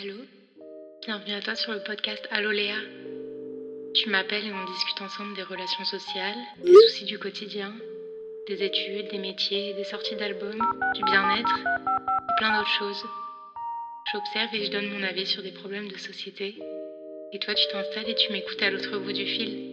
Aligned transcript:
Allô? 0.00 0.14
Bienvenue 1.04 1.34
à 1.34 1.40
toi 1.40 1.54
sur 1.54 1.72
le 1.72 1.82
podcast 1.82 2.26
Allô 2.30 2.50
Léa. 2.50 2.76
Tu 3.94 4.10
m'appelles 4.10 4.46
et 4.46 4.52
on 4.52 4.64
discute 4.64 5.00
ensemble 5.00 5.34
des 5.34 5.42
relations 5.42 5.84
sociales, 5.84 6.38
des 6.64 6.72
soucis 6.72 7.04
du 7.04 7.18
quotidien, 7.18 7.74
des 8.46 8.62
études, 8.62 9.10
des 9.10 9.18
métiers, 9.18 9.74
des 9.74 9.84
sorties 9.84 10.16
d'albums, 10.16 10.62
du 10.94 11.02
bien-être 11.02 11.58
et 11.58 12.34
plein 12.38 12.56
d'autres 12.56 12.78
choses. 12.78 13.04
J'observe 14.12 14.54
et 14.54 14.64
je 14.64 14.70
donne 14.70 14.88
mon 14.88 15.02
avis 15.02 15.26
sur 15.26 15.42
des 15.42 15.52
problèmes 15.52 15.88
de 15.88 15.96
société. 15.98 16.54
Et 17.32 17.38
toi, 17.38 17.54
tu 17.54 17.66
t'installes 17.72 18.08
et 18.08 18.14
tu 18.14 18.32
m'écoutes 18.32 18.62
à 18.62 18.70
l'autre 18.70 18.98
bout 18.98 19.12
du 19.12 19.26
fil. 19.26 19.67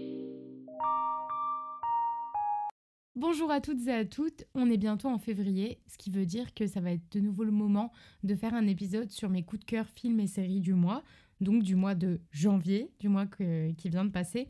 Bonjour 3.18 3.50
à 3.50 3.62
toutes 3.62 3.88
et 3.88 3.94
à 3.94 4.04
toutes, 4.04 4.44
on 4.56 4.70
est 4.70 4.76
bientôt 4.76 5.08
en 5.08 5.18
février, 5.18 5.80
ce 5.88 5.98
qui 5.98 6.12
veut 6.12 6.26
dire 6.26 6.54
que 6.54 6.68
ça 6.68 6.82
va 6.82 6.92
être 6.92 7.14
de 7.14 7.22
nouveau 7.22 7.46
le 7.46 7.52
moment 7.52 7.94
de 8.24 8.36
faire 8.36 8.54
un 8.54 8.68
épisode 8.68 9.10
sur 9.10 9.30
mes 9.30 9.42
coups 9.42 9.62
de 9.62 9.66
cœur 9.66 9.88
films 9.88 10.20
et 10.20 10.28
séries 10.28 10.60
du 10.60 10.74
mois, 10.74 11.02
donc 11.40 11.64
du 11.64 11.78
mois 11.78 11.96
de 11.96 12.20
janvier, 12.32 12.92
du 13.00 13.08
mois 13.08 13.26
qui 13.26 13.88
vient 13.90 14.04
de 14.04 14.10
passer. 14.10 14.50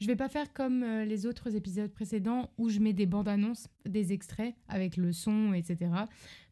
Je 0.00 0.06
vais 0.06 0.16
pas 0.16 0.30
faire 0.30 0.54
comme 0.54 0.82
euh, 0.84 1.04
les 1.04 1.26
autres 1.26 1.54
épisodes 1.54 1.90
précédents 1.92 2.50
où 2.56 2.70
je 2.70 2.78
mets 2.78 2.94
des 2.94 3.04
bandes 3.04 3.28
annonces, 3.28 3.68
des 3.84 4.14
extraits 4.14 4.54
avec 4.68 4.96
le 4.96 5.12
son, 5.12 5.52
etc. 5.52 5.90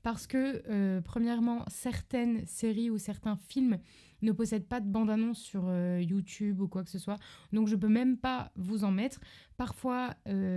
Parce 0.02 0.26
que, 0.26 0.62
euh, 0.68 1.00
premièrement, 1.00 1.64
certaines 1.68 2.44
séries 2.46 2.90
ou 2.90 2.98
certains 2.98 3.36
films 3.36 3.78
ne 4.22 4.32
possèdent 4.32 4.66
pas 4.66 4.80
de 4.80 4.88
bande 4.88 5.10
annonce 5.10 5.38
sur 5.38 5.64
euh, 5.66 6.00
YouTube 6.00 6.60
ou 6.60 6.68
quoi 6.68 6.84
que 6.84 6.90
ce 6.90 6.98
soit. 6.98 7.18
Donc 7.52 7.68
je 7.68 7.76
peux 7.76 7.88
même 7.88 8.16
pas 8.16 8.50
vous 8.56 8.84
en 8.84 8.90
mettre. 8.90 9.20
Parfois, 9.56 10.14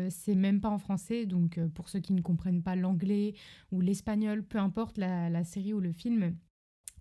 c'est 0.09 0.35
même 0.35 0.59
pas 0.59 0.70
en 0.70 0.77
français. 0.77 1.26
Donc 1.26 1.58
pour 1.73 1.88
ceux 1.88 1.99
qui 1.99 2.12
ne 2.13 2.22
comprennent 2.22 2.62
pas 2.62 2.76
l'anglais 2.76 3.34
ou 3.72 3.80
l'espagnol, 3.80 4.44
peu 4.44 4.58
importe 4.58 4.98
la 4.98 5.43
série 5.46 5.74
ou 5.74 5.80
le 5.80 5.93
film, 5.93 6.35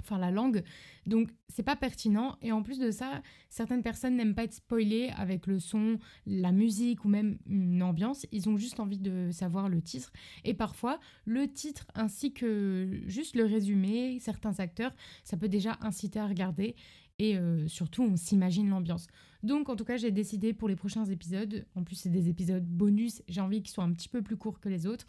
enfin 0.01 0.19
la 0.19 0.31
langue. 0.31 0.63
Donc 1.07 1.31
c'est 1.49 1.63
pas 1.63 1.77
pertinent. 1.77 2.37
Et 2.43 2.53
en 2.53 2.63
plus 2.63 2.79
de 2.79 2.91
ça, 2.91 3.23
certaines 3.49 3.83
personnes 3.83 4.17
n'aiment 4.17 4.35
pas 4.35 4.45
être 4.45 4.55
spoilées 4.55 5.11
avec 5.17 5.47
le 5.47 5.59
son, 5.59 5.99
la 6.27 6.53
musique 6.53 7.05
ou 7.05 7.09
même 7.09 7.39
une 7.47 7.83
ambiance, 7.83 8.27
ils 8.33 8.49
ont 8.49 8.57
juste 8.57 8.81
envie 8.81 8.99
de 8.99 9.31
savoir 9.31 9.69
le 9.69 9.81
titre. 9.81 10.13
Et 10.45 10.55
parfois 10.55 11.01
le 11.25 11.49
titre 11.49 11.87
ainsi 11.95 12.33
que 12.33 13.01
juste 13.07 13.37
le 13.37 13.45
résumé, 13.45 14.19
certains 14.21 14.61
acteurs, 14.61 14.95
ça 15.25 15.37
peut 15.37 15.49
déjà 15.49 15.79
inciter 15.81 16.19
à 16.19 16.27
regarder 16.27 16.75
et 17.19 17.37
euh, 17.37 17.67
surtout 17.69 18.03
on 18.03 18.17
s'imagine 18.17 18.69
l'ambiance. 18.69 19.07
Donc 19.43 19.69
en 19.69 19.77
tout 19.77 19.85
cas 19.85 19.97
j'ai 19.97 20.11
décidé 20.11 20.53
pour 20.53 20.69
les 20.69 20.77
prochains 20.77 21.05
épisodes, 21.05 21.67
en 21.75 21.85
plus 21.85 21.97
c'est 21.97 22.11
des 22.11 22.29
épisodes 22.29 22.65
bonus, 22.65 23.23
j'ai 23.29 23.41
envie 23.41 23.63
qu'ils 23.63 23.73
soient 23.73 23.85
un 23.85 23.93
petit 23.93 24.09
peu 24.09 24.23
plus 24.23 24.37
courts 24.37 24.61
que 24.61 24.69
les 24.69 24.87
autres, 24.87 25.07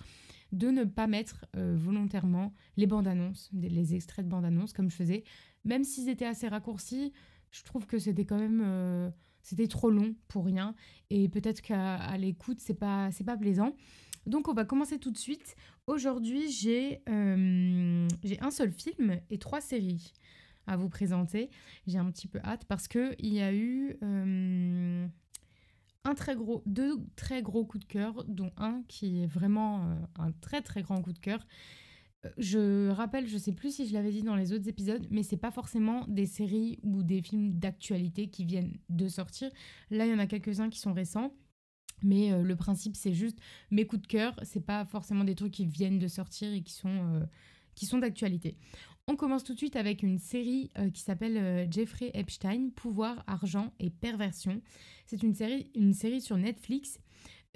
de 0.51 0.69
ne 0.69 0.83
pas 0.83 1.07
mettre 1.07 1.45
euh, 1.55 1.75
volontairement 1.77 2.53
les 2.77 2.87
bandes 2.87 3.07
annonces, 3.07 3.49
les 3.53 3.95
extraits 3.95 4.25
de 4.25 4.29
bandes 4.29 4.45
annonces 4.45 4.73
comme 4.73 4.89
je 4.89 4.95
faisais, 4.95 5.23
même 5.65 5.83
s'ils 5.83 6.09
étaient 6.09 6.25
assez 6.25 6.47
raccourcis, 6.47 7.13
je 7.51 7.63
trouve 7.63 7.85
que 7.85 7.97
c'était 7.97 8.25
quand 8.25 8.39
même 8.39 8.61
euh, 8.63 9.09
c'était 9.41 9.67
trop 9.67 9.89
long 9.89 10.15
pour 10.27 10.45
rien 10.45 10.75
et 11.09 11.29
peut-être 11.29 11.61
qu'à 11.61 12.17
l'écoute 12.17 12.59
c'est 12.59 12.73
pas 12.73 13.11
c'est 13.11 13.23
pas 13.23 13.37
plaisant. 13.37 13.75
Donc 14.25 14.47
on 14.47 14.53
va 14.53 14.65
commencer 14.65 14.99
tout 14.99 15.11
de 15.11 15.17
suite. 15.17 15.55
Aujourd'hui 15.87 16.51
j'ai 16.51 17.01
j'ai 18.23 18.39
un 18.41 18.51
seul 18.51 18.71
film 18.71 19.19
et 19.29 19.39
trois 19.39 19.61
séries 19.61 20.13
à 20.69 20.77
vous 20.77 20.87
présenter. 20.87 21.49
J'ai 21.87 21.97
un 21.97 22.09
petit 22.11 22.27
peu 22.27 22.39
hâte 22.43 22.65
parce 22.65 22.87
que 22.87 23.15
il 23.17 23.33
y 23.33 23.41
a 23.41 23.51
eu 23.51 23.97
euh, 24.03 25.07
un 26.05 26.13
très 26.13 26.35
gros, 26.35 26.61
deux 26.67 26.97
très 27.15 27.41
gros 27.41 27.65
coups 27.65 27.85
de 27.85 27.91
cœur, 27.91 28.23
dont 28.25 28.51
un 28.55 28.83
qui 28.87 29.23
est 29.23 29.25
vraiment 29.25 29.85
euh, 29.89 29.95
un 30.19 30.31
très 30.31 30.61
très 30.61 30.83
grand 30.83 31.01
coup 31.01 31.11
de 31.11 31.19
cœur. 31.19 31.45
Euh, 32.25 32.29
je 32.37 32.89
rappelle, 32.89 33.27
je 33.27 33.37
sais 33.37 33.51
plus 33.51 33.75
si 33.75 33.87
je 33.87 33.93
l'avais 33.93 34.11
dit 34.11 34.21
dans 34.21 34.35
les 34.35 34.53
autres 34.53 34.69
épisodes, 34.69 35.07
mais 35.09 35.23
c'est 35.23 35.37
pas 35.37 35.51
forcément 35.51 36.05
des 36.07 36.27
séries 36.27 36.77
ou 36.83 37.01
des 37.01 37.23
films 37.23 37.53
d'actualité 37.53 38.27
qui 38.27 38.45
viennent 38.45 38.77
de 38.89 39.07
sortir. 39.07 39.49
Là, 39.89 40.05
il 40.05 40.11
y 40.11 40.13
en 40.13 40.19
a 40.19 40.27
quelques-uns 40.27 40.69
qui 40.69 40.79
sont 40.79 40.93
récents. 40.93 41.33
Mais 42.01 42.31
le 42.41 42.55
principe, 42.55 42.95
c'est 42.95 43.11
juste 43.11 43.39
mes 43.71 43.85
coups 43.85 44.03
de 44.03 44.07
cœur. 44.07 44.33
C'est 44.43 44.65
pas 44.65 44.85
forcément 44.85 45.25
des 45.25 45.35
trucs 45.35 45.51
qui 45.51 45.65
viennent 45.65 45.99
de 45.99 46.07
sortir 46.07 46.53
et 46.53 46.61
qui 46.61 46.71
sont, 46.71 47.27
qui 47.75 47.85
sont 47.85 47.97
d'actualité. 47.97 48.55
On 49.11 49.15
commence 49.15 49.43
tout 49.43 49.53
de 49.53 49.57
suite 49.57 49.75
avec 49.75 50.03
une 50.03 50.19
série 50.19 50.69
euh, 50.77 50.91
qui 50.91 51.01
s'appelle 51.01 51.35
euh, 51.35 51.65
Jeffrey 51.71 52.11
Epstein, 52.13 52.69
Pouvoir, 52.75 53.23
Argent 53.25 53.73
et 53.79 53.89
Perversion. 53.89 54.61
C'est 55.07 55.23
une 55.23 55.33
série, 55.33 56.21
sur 56.21 56.37
Netflix 56.37 56.99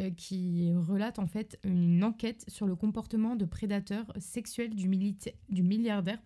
euh, 0.01 0.09
qui 0.09 0.73
relate 0.73 1.19
en 1.19 1.27
fait 1.27 1.59
une 1.63 2.03
enquête 2.03 2.43
sur 2.47 2.65
le 2.65 2.75
comportement 2.75 3.35
de 3.35 3.45
prédateur 3.45 4.11
sexuel 4.17 4.73
du, 4.73 4.87
milliardaire 5.61 6.23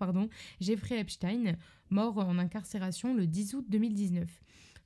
Jeffrey 0.62 0.98
Epstein, 0.98 1.58
mort 1.90 2.20
en 2.20 2.38
incarcération 2.38 3.14
le 3.14 3.28
10 3.28 3.56
août 3.56 3.66
2019 3.68 4.30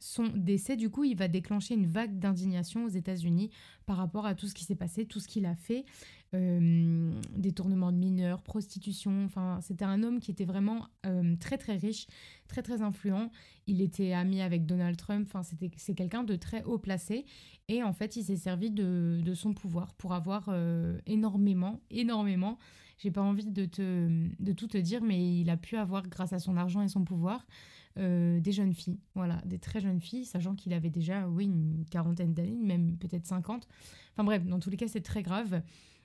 son 0.02 0.28
décès, 0.36 0.76
du 0.76 0.90
coup, 0.90 1.04
il 1.04 1.16
va 1.16 1.28
déclencher 1.28 1.76
une 1.76 1.86
vague 1.86 2.18
d'indignation 2.18 2.86
aux 2.86 2.90
États-Unis 2.90 3.52
par 3.86 3.98
rapport 3.98 4.26
à 4.26 4.36
tout 4.36 4.48
ce 4.48 4.54
qui 4.54 4.64
s'est 4.64 4.76
passé, 4.76 5.06
tout 5.06 5.20
ce 5.20 5.28
qu'il 5.28 5.46
a 5.46 5.56
fait, 5.56 5.86
euh, 6.34 7.12
détournement 7.36 7.92
de 7.92 7.98
mineurs, 7.98 8.42
prostitution. 8.42 9.26
Enfin, 9.26 9.60
c'était 9.62 9.86
un 9.86 10.02
homme 10.02 10.20
qui 10.20 10.32
était 10.32 10.46
vraiment 10.46 10.88
euh, 11.06 11.36
très 11.40 11.58
très 11.58 11.76
riche, 11.76 12.08
très 12.48 12.64
très 12.64 12.82
influent. 12.82 13.32
Il 13.68 13.82
était 13.82 14.14
ami 14.14 14.42
avec 14.42 14.66
Donald 14.66 14.98
Trump. 14.98 15.28
Enfin, 15.28 15.44
c'était 15.44 15.70
c'est 15.78 15.94
quelqu'un 15.94 16.24
de 16.24 16.36
très 16.36 16.64
haut 16.64 16.80
placé. 16.80 17.26
Et 17.68 17.84
en 17.84 17.94
fait, 17.94 18.16
il 18.16 18.24
s'est 18.24 18.38
servi 18.38 18.72
de, 18.72 19.22
de, 19.24 19.34
son 19.34 19.54
pouvoir 19.54 19.94
pour 19.94 20.14
avoir 20.14 20.46
euh, 20.50 21.00
énormément, 21.06 21.82
énormément. 21.92 22.58
J'ai 23.02 23.12
pas 23.12 23.22
envie 23.22 23.50
de 23.50 23.66
te 23.66 24.08
de 24.40 24.54
tout 24.54 24.68
te 24.68 24.78
dire, 24.78 25.02
mais 25.02 25.40
il 25.42 25.50
a 25.50 25.58
pu 25.58 25.76
avoir 25.76 26.08
grâce 26.08 26.34
à 26.34 26.40
son 26.40 26.56
argent 26.56 26.82
et 26.82 26.88
son 26.88 27.04
pouvoir 27.04 27.46
euh, 27.98 28.40
des 28.40 28.52
jeunes 28.52 28.74
filles, 28.74 29.00
voilà, 29.16 29.42
des 29.46 29.60
très 29.60 29.82
jeunes 29.82 30.00
filles, 30.00 30.26
sachant 30.26 30.56
qu'il 30.56 30.74
avait 30.74 30.90
déjà, 30.90 31.28
oui, 31.28 31.46
une 31.46 31.84
quarantaine 31.90 32.34
d'années, 32.34 32.56
même 32.56 32.96
peut-être 32.98 33.26
50. 33.26 33.68
Enfin 34.14 34.24
bref, 34.24 34.46
dans 34.46 34.60
tous 34.60 34.70
les 34.70 34.78
cas, 34.78 34.88
c'est 34.88 35.02
très 35.02 35.24
grave. 35.24 35.62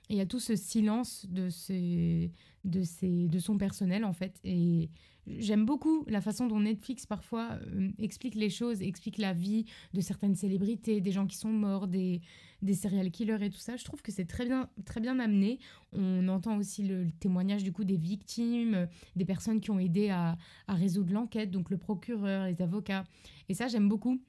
Il 0.09 0.17
y 0.17 0.21
a 0.21 0.25
tout 0.25 0.39
ce 0.39 0.55
silence 0.55 1.25
de, 1.29 1.49
ces, 1.49 2.31
de, 2.63 2.83
ces, 2.83 3.27
de 3.27 3.39
son 3.39 3.57
personnel, 3.57 4.05
en 4.05 4.13
fait. 4.13 4.39
Et 4.43 4.89
J'aime 5.27 5.65
beaucoup 5.65 6.05
la 6.07 6.21
façon 6.21 6.47
dont 6.47 6.61
Netflix 6.61 7.05
parfois 7.05 7.59
euh, 7.73 7.89
explique 7.99 8.35
les 8.35 8.49
choses, 8.49 8.81
explique 8.81 9.17
la 9.17 9.33
vie 9.33 9.65
de 9.93 9.99
certaines 9.99 10.35
célébrités, 10.35 11.01
des 11.01 11.11
gens 11.11 11.27
qui 11.27 11.35
sont 11.35 11.49
morts, 11.49 11.87
des, 11.87 12.21
des 12.61 12.73
serial 12.73 13.11
killers 13.11 13.37
et 13.41 13.49
tout 13.49 13.59
ça. 13.59 13.75
Je 13.75 13.83
trouve 13.83 14.01
que 14.01 14.11
c'est 14.11 14.25
très 14.25 14.45
bien, 14.45 14.69
très 14.85 15.01
bien 15.01 15.19
amené. 15.19 15.59
On 15.91 16.27
entend 16.29 16.57
aussi 16.57 16.83
le, 16.83 17.07
témoignage 17.19 17.63
du 17.63 17.73
coup 17.73 17.83
des 17.83 17.97
victimes, 17.97 18.87
des 19.17 19.25
personnes 19.25 19.59
qui 19.59 19.69
ont 19.69 19.79
aidé 19.79 20.09
à 20.09 20.37
résoudre 20.69 21.11
l'enquête, 21.11 21.51
donc 21.51 21.69
le 21.69 21.77
procureur, 21.77 22.45
les 22.45 22.61
avocats. 22.61 23.03
Et 23.49 23.53
ça, 23.53 23.67
j'aime 23.67 23.89
beaucoup. 23.89 24.21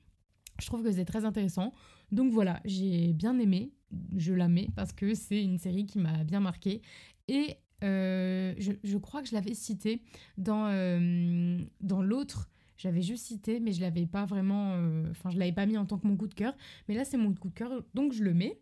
Je 0.60 0.66
trouve 0.66 0.82
que 0.82 0.90
c'est 0.90 1.04
très 1.04 1.24
intéressant. 1.24 1.72
Donc 2.12 2.32
voilà, 2.32 2.60
j'ai 2.64 3.12
bien 3.12 3.38
aimé. 3.38 3.72
Je 4.16 4.34
la 4.34 4.48
mets 4.48 4.68
parce 4.76 4.92
que 4.92 5.14
c'est 5.14 5.42
une 5.42 5.58
série 5.58 5.86
qui 5.86 5.98
m'a 5.98 6.24
bien 6.24 6.40
marqué. 6.40 6.82
Et 7.26 7.56
euh, 7.84 8.54
je, 8.58 8.96
crois 8.98 9.22
que 9.22 9.28
je 9.28 9.34
l'avais 9.34 9.54
cité 9.54 10.02
dans, 10.36 10.66
euh, 10.68 11.58
dans 11.80 12.02
l'autre. 12.02 12.50
J'avais 12.76 13.02
juste 13.02 13.26
cité, 13.26 13.60
mais 13.60 13.72
je 13.72 13.80
l'avais 13.80 14.06
pas 14.06 14.24
vraiment. 14.24 14.72
Euh, 14.74 15.10
enfin, 15.10 15.30
je 15.30 15.38
l'avais 15.38 15.52
pas 15.52 15.66
mis 15.66 15.76
en 15.76 15.86
tant 15.86 15.98
que 15.98 16.06
mon 16.06 16.16
coup 16.16 16.28
de 16.28 16.34
cœur. 16.34 16.56
Mais 16.88 16.94
là, 16.94 17.04
c'est 17.04 17.16
mon 17.16 17.34
coup 17.34 17.48
de 17.48 17.54
cœur, 17.54 17.82
donc 17.94 18.12
je 18.12 18.22
le 18.22 18.34
mets. 18.34 18.60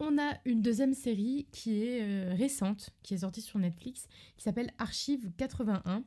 On 0.00 0.18
a 0.18 0.38
une 0.44 0.62
deuxième 0.62 0.94
série 0.94 1.46
qui 1.52 1.84
est 1.84 2.32
récente, 2.34 2.90
qui 3.02 3.14
est 3.14 3.18
sortie 3.18 3.40
sur 3.40 3.58
Netflix, 3.58 4.08
qui 4.36 4.42
s'appelle 4.42 4.72
Archive 4.78 5.30
81. 5.36 6.04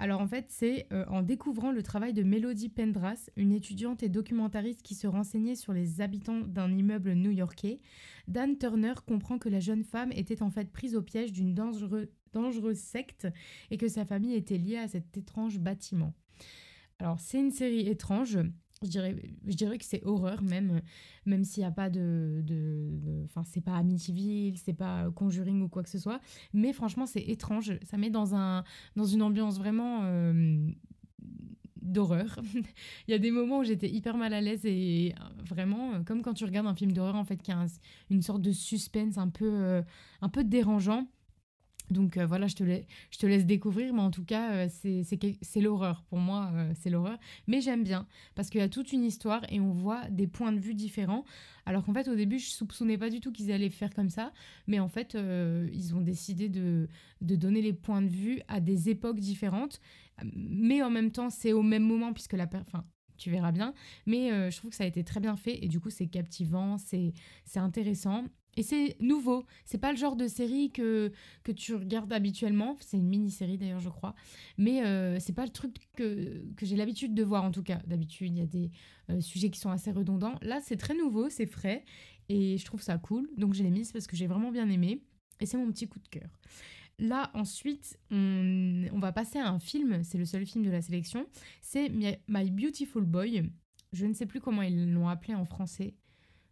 Alors 0.00 0.20
en 0.20 0.28
fait, 0.28 0.46
c'est 0.48 0.86
euh, 0.92 1.04
en 1.08 1.22
découvrant 1.22 1.72
le 1.72 1.82
travail 1.82 2.12
de 2.12 2.22
Melody 2.22 2.68
Pendras, 2.68 3.30
une 3.36 3.52
étudiante 3.52 4.04
et 4.04 4.08
documentariste 4.08 4.82
qui 4.82 4.94
se 4.94 5.08
renseignait 5.08 5.56
sur 5.56 5.72
les 5.72 6.00
habitants 6.00 6.40
d'un 6.40 6.72
immeuble 6.72 7.14
new-yorkais, 7.14 7.80
Dan 8.28 8.56
Turner 8.56 8.94
comprend 9.04 9.38
que 9.38 9.48
la 9.48 9.58
jeune 9.58 9.82
femme 9.82 10.12
était 10.12 10.42
en 10.42 10.50
fait 10.50 10.70
prise 10.70 10.94
au 10.94 11.02
piège 11.02 11.32
d'une 11.32 11.52
dangereuse 11.52 12.78
secte 12.78 13.26
et 13.72 13.76
que 13.76 13.88
sa 13.88 14.04
famille 14.04 14.34
était 14.34 14.58
liée 14.58 14.78
à 14.78 14.86
cet 14.86 15.16
étrange 15.16 15.58
bâtiment. 15.58 16.14
Alors 17.00 17.18
c'est 17.18 17.40
une 17.40 17.50
série 17.50 17.88
étrange, 17.88 18.38
je 18.82 18.88
dirais, 18.88 19.16
je 19.46 19.54
dirais 19.54 19.78
que 19.78 19.84
c'est 19.84 20.04
horreur 20.04 20.42
même, 20.42 20.80
même 21.26 21.44
s'il 21.44 21.62
n'y 21.62 21.66
a 21.66 21.70
pas 21.70 21.90
de... 21.90 22.42
Enfin, 23.24 23.42
c'est 23.44 23.60
pas 23.60 23.76
Amityville, 23.76 24.58
c'est 24.58 24.74
pas 24.74 25.10
Conjuring 25.14 25.62
ou 25.62 25.68
quoi 25.68 25.82
que 25.82 25.88
ce 25.88 25.98
soit. 25.98 26.20
Mais 26.52 26.72
franchement, 26.72 27.06
c'est 27.06 27.22
étrange. 27.22 27.72
Ça 27.82 27.96
met 27.96 28.10
dans, 28.10 28.34
un, 28.34 28.64
dans 28.96 29.04
une 29.04 29.22
ambiance 29.22 29.58
vraiment 29.58 30.00
euh, 30.04 30.70
d'horreur. 31.80 32.38
Il 33.08 33.10
y 33.10 33.14
a 33.14 33.18
des 33.18 33.30
moments 33.30 33.58
où 33.58 33.64
j'étais 33.64 33.88
hyper 33.88 34.16
mal 34.16 34.32
à 34.32 34.40
l'aise 34.40 34.64
et 34.64 35.14
euh, 35.18 35.42
vraiment, 35.44 35.94
euh, 35.94 36.02
comme 36.04 36.22
quand 36.22 36.34
tu 36.34 36.44
regardes 36.44 36.66
un 36.66 36.74
film 36.74 36.92
d'horreur, 36.92 37.16
en 37.16 37.24
fait, 37.24 37.42
qui 37.42 37.52
a 37.52 37.66
une 38.10 38.22
sorte 38.22 38.42
de 38.42 38.52
suspense 38.52 39.18
un 39.18 39.28
peu, 39.28 39.82
un 40.20 40.28
peu 40.28 40.44
dérangeant. 40.44 41.06
Donc 41.90 42.16
euh, 42.16 42.26
voilà, 42.26 42.46
je 42.46 42.54
te, 42.54 43.26
laisse 43.26 43.46
découvrir, 43.46 43.92
mais 43.94 44.00
en 44.00 44.10
tout 44.10 44.24
cas, 44.24 44.52
euh, 44.52 44.68
c'est 44.70 45.60
l'horreur. 45.60 46.02
Pour 46.08 46.18
moi, 46.18 46.50
euh, 46.54 46.72
c'est 46.74 46.90
l'horreur. 46.90 47.18
Mais 47.46 47.60
j'aime 47.60 47.82
bien, 47.82 48.06
parce 48.34 48.50
qu'il 48.50 48.60
y 48.60 48.64
a 48.64 48.68
toute 48.68 48.92
une 48.92 49.04
histoire 49.04 49.42
et 49.50 49.60
on 49.60 49.72
voit 49.72 50.08
des 50.10 50.26
points 50.26 50.52
de 50.52 50.58
vue 50.58 50.74
différents. 50.74 51.24
Alors 51.66 51.84
qu'en 51.84 51.92
fait, 51.92 52.08
au 52.08 52.14
début, 52.14 52.38
je 52.38 52.48
soupçonnais 52.50 52.98
pas 52.98 53.10
du 53.10 53.20
tout 53.20 53.32
qu'ils 53.32 53.52
allaient 53.52 53.70
faire 53.70 53.92
comme 53.94 54.10
ça. 54.10 54.32
Mais 54.66 54.80
en 54.80 54.88
fait, 54.88 55.14
ils 55.14 55.94
ont 55.94 56.00
décidé 56.00 56.48
de, 56.48 56.88
donner 57.20 57.60
les 57.60 57.74
points 57.74 58.00
de 58.00 58.08
vue 58.08 58.40
à 58.48 58.60
des 58.60 58.88
époques 58.88 59.20
différentes. 59.20 59.80
Mais 60.34 60.82
en 60.82 60.90
même 60.90 61.10
temps, 61.10 61.28
c'est 61.28 61.52
au 61.52 61.62
même 61.62 61.84
moment, 61.84 62.12
puisque 62.14 62.32
la... 62.32 62.48
Enfin, 62.66 62.84
tu 63.18 63.30
verras 63.30 63.52
bien. 63.52 63.74
Mais 64.06 64.50
je 64.50 64.56
trouve 64.56 64.70
que 64.70 64.76
ça 64.76 64.84
a 64.84 64.86
été 64.86 65.04
très 65.04 65.20
bien 65.20 65.36
fait 65.36 65.62
et 65.62 65.68
du 65.68 65.78
coup 65.78 65.90
c'est 65.90 66.06
captivant, 66.06 66.78
c'est 66.78 67.12
intéressant. 67.56 68.24
Et 68.58 68.64
c'est 68.64 68.96
nouveau. 68.98 69.46
C'est 69.64 69.78
pas 69.78 69.92
le 69.92 69.96
genre 69.96 70.16
de 70.16 70.26
série 70.26 70.72
que, 70.72 71.12
que 71.44 71.52
tu 71.52 71.76
regardes 71.76 72.12
habituellement. 72.12 72.76
C'est 72.80 72.96
une 72.96 73.06
mini-série 73.06 73.56
d'ailleurs, 73.56 73.78
je 73.78 73.88
crois. 73.88 74.16
Mais 74.56 74.84
euh, 74.84 75.20
c'est 75.20 75.32
pas 75.32 75.44
le 75.44 75.52
truc 75.52 75.76
que, 75.94 76.42
que 76.56 76.66
j'ai 76.66 76.74
l'habitude 76.74 77.14
de 77.14 77.22
voir 77.22 77.44
en 77.44 77.52
tout 77.52 77.62
cas. 77.62 77.78
D'habitude, 77.86 78.32
il 78.32 78.38
y 78.38 78.42
a 78.42 78.46
des 78.46 78.72
euh, 79.10 79.20
sujets 79.20 79.50
qui 79.50 79.60
sont 79.60 79.70
assez 79.70 79.92
redondants. 79.92 80.34
Là, 80.42 80.58
c'est 80.60 80.76
très 80.76 80.96
nouveau, 80.96 81.30
c'est 81.30 81.46
frais. 81.46 81.84
Et 82.28 82.58
je 82.58 82.64
trouve 82.64 82.82
ça 82.82 82.98
cool. 82.98 83.30
Donc 83.36 83.54
je 83.54 83.62
l'ai 83.62 83.70
mise 83.70 83.92
parce 83.92 84.08
que 84.08 84.16
j'ai 84.16 84.26
vraiment 84.26 84.50
bien 84.50 84.68
aimé. 84.68 85.04
Et 85.38 85.46
c'est 85.46 85.56
mon 85.56 85.70
petit 85.70 85.86
coup 85.86 86.00
de 86.00 86.08
cœur. 86.08 86.40
Là, 86.98 87.30
ensuite, 87.34 87.96
on, 88.10 88.86
on 88.92 88.98
va 88.98 89.12
passer 89.12 89.38
à 89.38 89.48
un 89.48 89.60
film. 89.60 90.02
C'est 90.02 90.18
le 90.18 90.24
seul 90.24 90.44
film 90.44 90.64
de 90.64 90.70
la 90.70 90.82
sélection. 90.82 91.28
C'est 91.60 91.90
My 91.90 92.50
Beautiful 92.50 93.04
Boy. 93.04 93.52
Je 93.92 94.04
ne 94.04 94.14
sais 94.14 94.26
plus 94.26 94.40
comment 94.40 94.62
ils 94.62 94.92
l'ont 94.92 95.06
appelé 95.06 95.36
en 95.36 95.44
français 95.44 95.94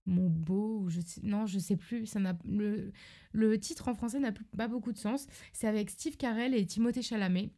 mon 0.06 0.28
beau 0.28 0.86
je 0.88 1.00
sais, 1.00 1.20
non 1.22 1.46
je 1.46 1.58
sais 1.58 1.76
plus 1.76 2.06
ça 2.06 2.20
n'a 2.20 2.36
le, 2.48 2.92
le 3.32 3.58
titre 3.58 3.88
en 3.88 3.94
français 3.94 4.18
n'a 4.18 4.32
pas 4.56 4.68
beaucoup 4.68 4.92
de 4.92 4.98
sens. 4.98 5.26
C'est 5.52 5.66
avec 5.66 5.90
Steve 5.90 6.16
Carell 6.16 6.54
et 6.54 6.66
Timothée 6.66 7.02
Chalamet. 7.02 7.50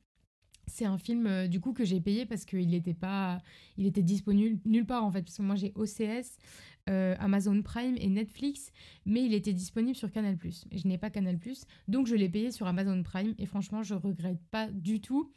C'est 0.67 0.85
un 0.85 0.99
film 0.99 1.27
euh, 1.27 1.47
du 1.47 1.61
coup 1.61 1.73
que 1.73 1.85
j'ai 1.85 2.01
payé 2.01 2.27
parce 2.27 2.45
qu'il 2.45 2.69
n'était 2.69 2.95
pas 2.95 3.41
il 3.79 3.87
était 3.87 4.03
disponible 4.03 4.61
nulle 4.67 4.85
part 4.85 5.05
en 5.05 5.11
fait 5.11 5.23
parce 5.23 5.39
que 5.39 5.43
moi 5.43 5.57
j'ai 5.57 5.73
OCS 5.77 6.37
euh, 6.91 7.17
Amazon 7.21 7.63
Prime 7.63 7.97
et 7.99 8.09
Netflix 8.09 8.71
mais 9.07 9.25
il 9.25 9.33
était 9.33 9.55
disponible 9.55 9.97
sur 9.97 10.11
Canal+. 10.13 10.37
Je 10.43 10.87
n'ai 10.87 10.99
pas 10.99 11.09
Canal+, 11.09 11.39
donc 11.87 12.07
je 12.07 12.15
l'ai 12.17 12.29
payé 12.29 12.51
sur 12.51 12.67
Amazon 12.67 13.03
Prime 13.03 13.35
et 13.39 13.47
franchement 13.47 13.83
je 13.83 13.95
regrette 13.95 14.41
pas 14.51 14.69
du 14.69 15.01
tout 15.01 15.33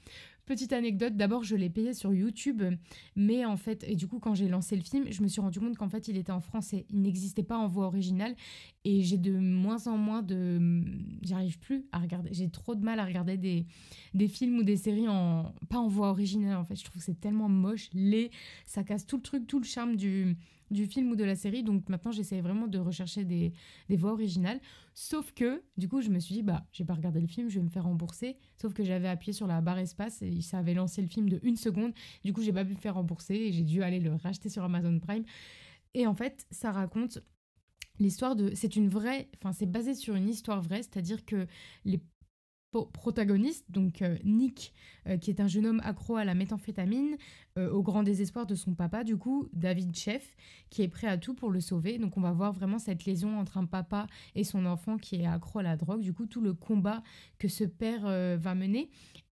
Petite 0.45 0.73
anecdote, 0.73 1.15
d'abord 1.15 1.43
je 1.43 1.55
l'ai 1.55 1.69
payé 1.69 1.93
sur 1.93 2.13
YouTube, 2.13 2.63
mais 3.15 3.45
en 3.45 3.57
fait, 3.57 3.83
et 3.87 3.95
du 3.95 4.07
coup 4.07 4.19
quand 4.19 4.33
j'ai 4.33 4.47
lancé 4.47 4.75
le 4.75 4.81
film, 4.81 5.05
je 5.09 5.21
me 5.21 5.27
suis 5.27 5.39
rendu 5.39 5.59
compte 5.59 5.77
qu'en 5.77 5.89
fait 5.89 6.07
il 6.07 6.17
était 6.17 6.31
en 6.31 6.41
français, 6.41 6.85
il 6.89 7.01
n'existait 7.01 7.43
pas 7.43 7.57
en 7.57 7.67
voix 7.67 7.85
originale, 7.85 8.35
et 8.83 9.01
j'ai 9.03 9.17
de 9.17 9.31
moins 9.31 9.87
en 9.87 9.97
moins 9.97 10.21
de... 10.23 10.83
J'arrive 11.21 11.59
plus 11.59 11.85
à 11.91 11.99
regarder, 11.99 12.29
j'ai 12.33 12.49
trop 12.49 12.75
de 12.75 12.83
mal 12.83 12.99
à 12.99 13.05
regarder 13.05 13.37
des, 13.37 13.65
des 14.13 14.27
films 14.27 14.57
ou 14.57 14.63
des 14.63 14.77
séries 14.77 15.07
en... 15.07 15.53
pas 15.69 15.77
en 15.77 15.87
voix 15.87 16.09
originale 16.09 16.57
en 16.57 16.63
fait, 16.65 16.75
je 16.75 16.83
trouve 16.83 16.97
que 16.97 17.05
c'est 17.05 17.19
tellement 17.19 17.49
moche, 17.49 17.89
laid, 17.93 18.31
ça 18.65 18.83
casse 18.83 19.05
tout 19.05 19.17
le 19.17 19.23
truc, 19.23 19.47
tout 19.47 19.59
le 19.59 19.65
charme 19.65 19.95
du 19.95 20.35
du 20.71 20.87
film 20.87 21.11
ou 21.11 21.15
de 21.15 21.23
la 21.23 21.35
série. 21.35 21.63
Donc 21.63 21.87
maintenant, 21.89 22.11
j'essaie 22.11 22.41
vraiment 22.41 22.67
de 22.67 22.79
rechercher 22.79 23.23
des, 23.25 23.53
voix 23.89 24.13
originales. 24.13 24.59
Sauf 24.93 25.31
que, 25.33 25.61
du 25.77 25.87
coup, 25.87 26.01
je 26.01 26.09
me 26.09 26.19
suis 26.19 26.35
dit, 26.35 26.43
bah, 26.43 26.65
j'ai 26.71 26.85
pas 26.85 26.95
regardé 26.95 27.21
le 27.21 27.27
film, 27.27 27.49
je 27.49 27.59
vais 27.59 27.65
me 27.65 27.69
faire 27.69 27.83
rembourser. 27.83 28.37
Sauf 28.59 28.73
que 28.73 28.83
j'avais 28.83 29.07
appuyé 29.07 29.33
sur 29.33 29.47
la 29.47 29.61
barre 29.61 29.77
espace 29.77 30.21
et 30.21 30.41
ça 30.41 30.57
avait 30.57 30.73
lancé 30.73 31.01
le 31.01 31.07
film 31.07 31.29
de 31.29 31.39
une 31.43 31.57
seconde. 31.57 31.93
Du 32.23 32.33
coup, 32.33 32.41
j'ai 32.41 32.53
pas 32.53 32.65
pu 32.65 32.73
me 32.73 32.79
faire 32.79 32.95
rembourser 32.95 33.35
et 33.35 33.51
j'ai 33.51 33.63
dû 33.63 33.83
aller 33.83 33.99
le 33.99 34.15
racheter 34.15 34.49
sur 34.49 34.63
Amazon 34.63 34.99
Prime. 34.99 35.23
Et 35.93 36.07
en 36.07 36.13
fait, 36.13 36.45
ça 36.51 36.71
raconte 36.71 37.19
l'histoire 37.99 38.35
de. 38.35 38.51
C'est 38.55 38.75
une 38.75 38.89
vraie. 38.89 39.29
Enfin, 39.35 39.51
c'est 39.51 39.65
basé 39.65 39.93
sur 39.93 40.15
une 40.15 40.29
histoire 40.29 40.61
vraie, 40.61 40.83
c'est-à-dire 40.83 41.25
que 41.25 41.47
les 41.85 42.01
protagoniste, 42.71 43.65
donc 43.69 44.01
euh, 44.01 44.17
Nick, 44.23 44.73
euh, 45.07 45.17
qui 45.17 45.29
est 45.29 45.41
un 45.41 45.47
jeune 45.47 45.65
homme 45.65 45.81
accro 45.83 46.15
à 46.15 46.23
la 46.25 46.33
méthamphétamine, 46.33 47.17
euh, 47.57 47.69
au 47.71 47.83
grand 47.83 48.03
désespoir 48.03 48.45
de 48.45 48.55
son 48.55 48.73
papa, 48.73 49.03
du 49.03 49.17
coup, 49.17 49.49
David 49.53 49.95
Chef, 49.95 50.35
qui 50.69 50.81
est 50.81 50.87
prêt 50.87 51.07
à 51.07 51.17
tout 51.17 51.33
pour 51.33 51.49
le 51.49 51.59
sauver. 51.59 51.97
Donc 51.97 52.17
on 52.17 52.21
va 52.21 52.31
voir 52.31 52.53
vraiment 52.53 52.79
cette 52.79 53.05
lésion 53.05 53.39
entre 53.39 53.57
un 53.57 53.65
papa 53.65 54.07
et 54.35 54.43
son 54.43 54.65
enfant 54.65 54.97
qui 54.97 55.17
est 55.17 55.25
accro 55.25 55.59
à 55.59 55.63
la 55.63 55.75
drogue, 55.75 56.01
du 56.01 56.13
coup, 56.13 56.25
tout 56.25 56.41
le 56.41 56.53
combat 56.53 57.03
que 57.39 57.47
ce 57.47 57.65
père 57.65 58.03
va 58.37 58.55
mener. 58.55 58.89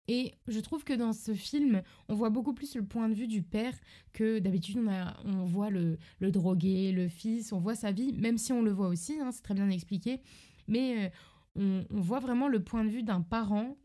Et 0.08 0.34
je 0.48 0.60
trouve 0.60 0.84
que 0.84 0.94
dans 0.94 1.14
ce 1.14 1.34
film, 1.34 1.84
on 2.10 2.16
voit 2.16 2.32
beaucoup 2.32 2.54
plus 2.54 2.76
le 2.76 2.84
point 2.84 3.08
de 3.08 3.14
vue 3.14 3.28
du 3.28 3.44
père 3.44 3.74
que 4.12 4.40
d'habitude 4.40 4.78
on, 4.78 5.30
on 5.30 5.46
voit 5.46 5.70
le, 5.70 5.98
le 6.20 6.32
drogué, 6.32 6.92
le 6.92 7.08
fils, 7.08 7.54
on 7.54 7.60
voit 7.60 7.76
sa 7.76 7.92
vie, 7.92 8.12
même 8.14 8.38
si 8.38 8.52
on 8.52 8.62
le 8.62 8.72
voit 8.72 8.88
aussi, 8.88 9.20
hein, 9.22 9.32
c'est 9.32 9.44
très 9.44 9.54
bien 9.54 9.70
expliqué. 9.70 10.20
Mais 10.68 11.12
on, 11.56 11.84
voit 11.90 12.20
vraiment 12.20 12.48
le 12.48 12.64
point 12.64 12.84
de 12.86 12.90
vue 12.90 13.04
d'un 13.04 13.22
parent 13.22 13.76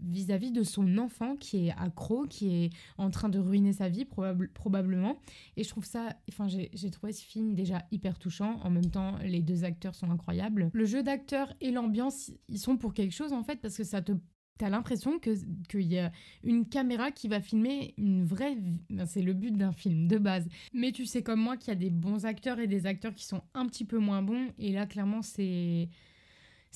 vis-à-vis 0.00 0.50
de, 0.50 0.62
son 0.62 0.98
enfant 0.98 1.36
qui 1.36 1.68
est 1.68 1.70
accro, 1.72 2.26
qui 2.26 2.64
est 2.64 2.70
en 2.98 3.10
train 3.10 3.28
de 3.28 3.38
ruiner 3.38 3.72
sa 3.72 3.88
vie 3.88 4.04
probablement. 4.04 5.18
Et 5.56 5.64
je 5.64 5.68
trouve 5.68 5.84
ça, 5.84 6.16
enfin 6.28 6.48
j'ai 6.48 6.90
trouvé 6.90 7.12
ce 7.12 7.24
film 7.24 7.54
déjà 7.54 7.84
hyper 7.92 8.18
touchant. 8.18 8.60
En 8.62 8.70
même 8.70 8.90
temps, 8.90 9.16
les 9.22 9.42
deux 9.42 9.64
acteurs 9.64 9.94
sont 9.94 10.10
incroyables. 10.10 10.70
Le 10.72 10.84
jeu 10.84 11.02
d'acteurs 11.02 11.52
et 11.60 11.70
l'ambiance, 11.70 12.30
ils 12.48 12.58
sont 12.58 12.76
pour 12.76 12.94
quelque 12.94 13.14
chose 13.14 13.32
en 13.32 13.42
fait 13.42 13.60
parce 13.60 13.76
que 13.76 13.84
ça 13.84 14.02
te 14.02 14.12
T'as 14.58 14.70
l'impression 14.70 15.18
qu'il 15.18 15.82
y 15.82 15.98
a 15.98 16.10
une 16.42 16.66
caméra 16.66 17.10
qui 17.10 17.28
va 17.28 17.40
filmer 17.40 17.94
une 17.98 18.24
vraie 18.24 18.54
vie. 18.54 18.80
C'est 19.06 19.22
le 19.22 19.34
but 19.34 19.54
d'un 19.56 19.72
film, 19.72 20.08
de 20.08 20.16
base. 20.18 20.48
Mais 20.72 20.92
tu 20.92 21.04
sais 21.04 21.22
comme 21.22 21.40
moi 21.40 21.56
qu'il 21.56 21.68
y 21.68 21.72
a 21.72 21.74
des 21.74 21.90
bons 21.90 22.24
acteurs 22.24 22.58
et 22.58 22.66
des 22.66 22.86
acteurs 22.86 23.14
qui 23.14 23.24
sont 23.24 23.42
un 23.54 23.66
petit 23.66 23.84
peu 23.84 23.98
moins 23.98 24.22
bons. 24.22 24.48
Et 24.58 24.72
là, 24.72 24.86
clairement, 24.86 25.22
c'est... 25.22 25.88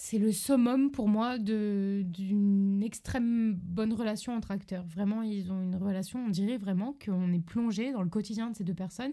C'est 0.02 0.18
le 0.18 0.32
summum 0.32 0.90
pour 0.90 1.08
moi 1.08 1.36
d'une 1.36 2.82
extrême 2.82 3.52
bonne 3.52 3.92
relation 3.92 4.32
entre 4.34 4.50
acteurs. 4.50 4.86
Vraiment, 4.86 5.20
ils 5.20 5.52
ont 5.52 5.60
une 5.60 5.76
relation, 5.76 6.24
on 6.24 6.30
dirait 6.30 6.56
vraiment 6.56 6.96
qu'on 7.04 7.30
est 7.34 7.44
plongé 7.44 7.92
dans 7.92 8.02
le 8.02 8.08
quotidien 8.08 8.48
de 8.48 8.56
ces 8.56 8.64
deux 8.64 8.72
personnes 8.72 9.12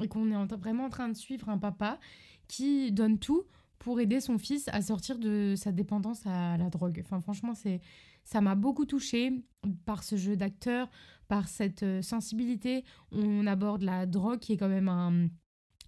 et 0.00 0.06
qu'on 0.06 0.30
est 0.30 0.54
vraiment 0.54 0.84
en 0.84 0.90
train 0.90 1.08
de 1.08 1.16
suivre 1.16 1.48
un 1.48 1.58
papa 1.58 1.98
qui 2.46 2.92
donne 2.92 3.18
tout 3.18 3.42
pour 3.78 4.00
aider 4.00 4.20
son 4.20 4.38
fils 4.38 4.68
à 4.68 4.82
sortir 4.82 5.18
de 5.18 5.54
sa 5.56 5.72
dépendance 5.72 6.26
à 6.26 6.56
la 6.56 6.70
drogue. 6.70 7.00
Enfin, 7.04 7.20
franchement, 7.20 7.54
c'est 7.54 7.80
ça 8.24 8.40
m'a 8.40 8.54
beaucoup 8.54 8.84
touchée 8.84 9.32
par 9.86 10.04
ce 10.04 10.16
jeu 10.16 10.36
d'acteur, 10.36 10.90
par 11.28 11.48
cette 11.48 11.82
euh, 11.82 12.02
sensibilité. 12.02 12.84
On 13.10 13.46
aborde 13.46 13.82
la 13.82 14.04
drogue 14.04 14.38
qui 14.38 14.52
est 14.52 14.56
quand 14.58 14.68
même 14.68 14.88
un, 14.88 15.28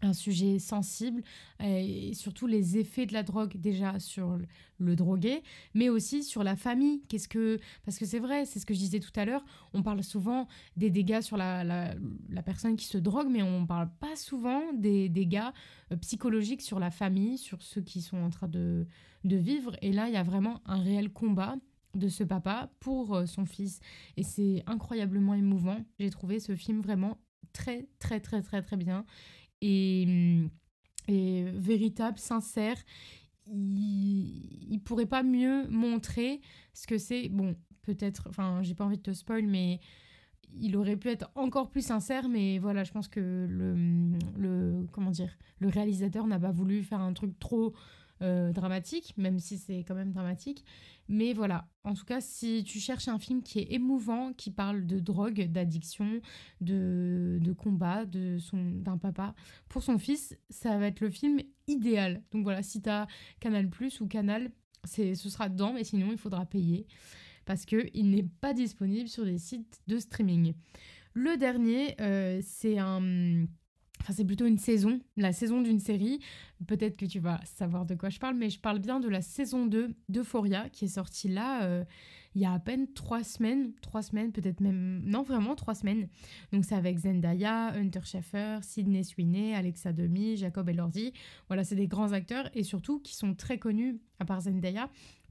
un 0.02 0.12
sujet 0.12 0.58
sensible 0.58 1.22
et 1.62 2.12
surtout 2.14 2.46
les 2.46 2.78
effets 2.78 3.06
de 3.06 3.12
la 3.12 3.22
drogue 3.22 3.56
déjà 3.56 3.98
sur 3.98 4.38
le 4.78 4.96
drogué 4.96 5.42
mais 5.74 5.88
aussi 5.88 6.22
sur 6.22 6.42
la 6.42 6.56
famille. 6.56 7.02
Qu'est-ce 7.08 7.28
que 7.28 7.58
parce 7.84 7.98
que 7.98 8.06
c'est 8.06 8.18
vrai 8.18 8.44
c'est 8.46 8.58
ce 8.58 8.66
que 8.66 8.74
je 8.74 8.78
disais 8.78 9.00
tout 9.00 9.12
à 9.16 9.24
l'heure 9.24 9.44
on 9.74 9.82
parle 9.82 10.02
souvent 10.02 10.48
des 10.76 10.90
dégâts 10.90 11.20
sur 11.20 11.36
la, 11.36 11.64
la, 11.64 12.42
personne 12.42 12.76
qui 12.76 12.86
se 12.86 12.98
drogue 12.98 13.28
mais 13.30 13.42
on 13.42 13.66
parle 13.66 13.90
pas 14.00 14.16
souvent 14.16 14.62
des 14.72 15.08
dégâts 15.08 15.50
euh, 15.92 15.96
psychologiques 15.96 16.62
sur 16.62 16.78
la 16.78 16.90
famille 16.90 17.38
sur 17.38 17.62
ceux 17.62 17.82
qui 17.82 18.00
sont 18.00 18.18
en 18.18 18.30
train 18.30 18.48
de, 18.48 18.86
de 19.24 19.36
vivre. 19.36 19.76
Et 19.82 19.92
là 19.92 20.08
il 20.08 20.14
y 20.14 20.18
a 20.18 20.22
vraiment 20.22 20.60
un 20.66 20.80
réel 20.80 21.10
combat 21.10 21.56
de 21.94 22.08
ce 22.08 22.24
papa 22.24 22.70
pour 22.80 23.14
euh, 23.14 23.26
son 23.26 23.44
fils. 23.44 23.80
Et 24.16 24.22
c'est 24.22 24.62
incroyablement 24.66 25.34
émouvant. 25.34 25.84
J'ai 25.98 26.10
trouvé 26.10 26.40
ce 26.40 26.54
film 26.54 26.80
vraiment 26.80 27.18
très 27.52 27.88
très 27.98 28.20
très 28.20 28.42
très 28.42 28.62
très 28.62 28.76
bien 28.76 29.04
et, 29.60 30.42
et 31.08 31.44
véritable, 31.54 32.18
sincère. 32.18 32.76
Il, 33.46 34.70
il 34.70 34.80
pourrait 34.80 35.06
pas 35.06 35.22
mieux 35.22 35.66
montrer 35.68 36.40
ce 36.72 36.86
que 36.86 36.98
c'est. 36.98 37.28
Bon, 37.28 37.56
peut-être, 37.82 38.28
enfin, 38.28 38.62
j'ai 38.62 38.74
pas 38.74 38.84
envie 38.84 38.98
de 38.98 39.02
te 39.02 39.12
spoil, 39.12 39.46
mais 39.46 39.80
il 40.58 40.76
aurait 40.76 40.96
pu 40.96 41.08
être 41.08 41.30
encore 41.34 41.70
plus 41.70 41.84
sincère, 41.84 42.28
mais 42.28 42.58
voilà, 42.58 42.84
je 42.84 42.92
pense 42.92 43.08
que 43.08 43.46
le, 43.48 43.74
le 44.36 44.86
comment 44.92 45.10
dire, 45.10 45.36
le 45.58 45.68
réalisateur 45.68 46.26
n'a 46.26 46.38
pas 46.38 46.50
voulu 46.50 46.82
faire 46.82 47.00
un 47.00 47.12
truc 47.12 47.38
trop 47.38 47.74
euh, 48.22 48.52
dramatique, 48.52 49.14
même 49.16 49.38
si 49.38 49.58
c'est 49.58 49.78
quand 49.78 49.94
même 49.94 50.12
dramatique. 50.12 50.64
Mais 51.08 51.32
voilà, 51.32 51.68
en 51.84 51.94
tout 51.94 52.04
cas, 52.04 52.20
si 52.20 52.64
tu 52.64 52.78
cherches 52.78 53.08
un 53.08 53.18
film 53.18 53.42
qui 53.42 53.58
est 53.58 53.72
émouvant, 53.72 54.32
qui 54.32 54.50
parle 54.50 54.86
de 54.86 55.00
drogue, 55.00 55.50
d'addiction, 55.50 56.20
de, 56.60 57.54
combat, 57.58 58.04
d'un 58.06 58.98
papa 58.98 59.34
pour 59.68 59.82
son 59.82 59.98
fils, 59.98 60.36
ça 60.50 60.78
va 60.78 60.86
être 60.86 61.00
le 61.00 61.10
film 61.10 61.40
idéal. 61.66 62.22
Donc 62.30 62.44
voilà, 62.44 62.62
si 62.62 62.80
tu 62.80 62.88
as 62.88 63.06
Canal 63.40 63.68
Plus 63.68 64.00
ou 64.00 64.06
Canal, 64.06 64.50
ce 64.84 65.14
sera 65.14 65.48
dedans, 65.48 65.72
mais 65.72 65.84
sinon 65.84 66.08
il 66.12 66.18
faudra 66.18 66.46
payer 66.46 66.86
parce 67.44 67.64
qu'il 67.64 68.10
n'est 68.10 68.28
pas 68.40 68.54
disponible 68.54 69.08
sur 69.08 69.24
des 69.24 69.38
sites 69.38 69.80
de 69.88 69.98
streaming. 69.98 70.54
Le 71.14 71.36
dernier, 71.36 72.00
euh, 72.00 72.40
c'est 72.44 72.78
un 72.78 73.46
Enfin, 74.00 74.14
c'est 74.14 74.24
plutôt 74.24 74.46
une 74.46 74.58
saison, 74.58 74.98
la 75.16 75.32
saison 75.32 75.60
d'une 75.60 75.78
série. 75.78 76.20
Peut-être 76.66 76.96
que 76.96 77.04
tu 77.06 77.20
vas 77.20 77.40
savoir 77.44 77.84
de 77.84 77.94
quoi 77.94 78.08
je 78.08 78.18
parle, 78.18 78.34
mais 78.34 78.48
je 78.48 78.58
parle 78.58 78.78
bien 78.78 78.98
de 78.98 79.08
la 79.08 79.20
saison 79.20 79.66
2 79.66 79.94
d'Euphoria 80.08 80.68
qui 80.70 80.86
est 80.86 80.88
sortie 80.88 81.28
là, 81.28 81.64
euh, 81.64 81.84
il 82.34 82.40
y 82.40 82.44
a 82.44 82.52
à 82.52 82.58
peine 82.58 82.86
trois 82.92 83.24
semaines, 83.24 83.72
trois 83.82 84.02
semaines, 84.02 84.32
peut-être 84.32 84.60
même, 84.60 85.02
non 85.04 85.22
vraiment 85.22 85.54
trois 85.54 85.74
semaines. 85.74 86.08
Donc 86.52 86.64
c'est 86.64 86.76
avec 86.76 86.96
Zendaya, 86.98 87.72
Hunter 87.74 88.00
Schaeffer, 88.04 88.58
Sidney 88.62 89.02
Sweeney, 89.02 89.54
Alexa 89.54 89.92
Demi, 89.92 90.36
Jacob 90.36 90.68
Elordi. 90.68 91.12
Voilà, 91.48 91.64
c'est 91.64 91.74
des 91.74 91.88
grands 91.88 92.12
acteurs 92.12 92.48
et 92.54 92.62
surtout 92.62 93.00
qui 93.00 93.16
sont 93.16 93.34
très 93.34 93.58
connus, 93.58 94.00
à 94.18 94.24
part 94.24 94.42
Zendaya, 94.42 94.88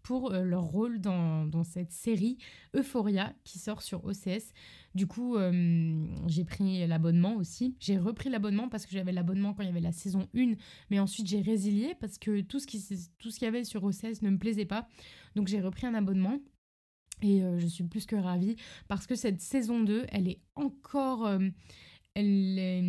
pour 0.09 0.33
euh, 0.33 0.41
leur 0.41 0.63
rôle 0.63 0.99
dans, 0.99 1.45
dans, 1.45 1.63
cette 1.63 1.91
série 1.91 2.39
Euphoria 2.75 3.31
qui 3.43 3.59
sort 3.59 3.83
sur 3.83 4.03
OCS. 4.05 4.55
Du 4.95 5.05
coup, 5.05 5.35
euh, 5.35 6.03
j'ai 6.25 6.45
pris 6.45 6.87
l'abonnement 6.87 7.35
aussi. 7.35 7.75
J'ai 7.79 7.99
repris 7.99 8.31
l'abonnement 8.31 8.69
parce 8.69 8.87
que 8.87 8.91
j'avais 8.91 9.11
l'abonnement 9.11 9.53
quand 9.53 9.61
il 9.61 9.67
y 9.67 9.69
avait 9.69 9.79
la 9.79 9.91
saison 9.91 10.27
1, 10.35 10.53
mais 10.89 10.99
ensuite 10.99 11.27
j'ai 11.27 11.41
résilié 11.41 11.93
parce 11.99 12.17
que 12.17 12.41
tout 12.41 12.59
ce 12.59 12.65
qu'il 12.65 13.43
y 13.43 13.45
avait 13.45 13.63
sur 13.63 13.83
OCS 13.83 14.23
ne 14.23 14.31
me 14.31 14.39
plaisait 14.39 14.65
pas. 14.65 14.87
Donc 15.35 15.47
j'ai 15.47 15.61
repris 15.61 15.85
un 15.85 15.93
abonnement. 15.93 16.39
Et 17.21 17.43
euh, 17.43 17.59
je 17.59 17.67
suis 17.67 17.83
plus 17.83 18.07
que 18.07 18.15
ravie 18.15 18.55
parce 18.87 19.05
que 19.05 19.13
cette 19.13 19.41
saison 19.41 19.79
2, 19.79 20.07
elle 20.09 20.27
est 20.27 20.41
encore 20.55 21.29
elle 22.19 22.59
est, 22.59 22.83